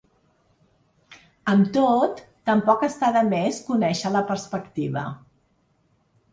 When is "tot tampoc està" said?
1.75-3.13